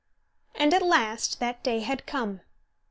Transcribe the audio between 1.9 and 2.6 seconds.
come.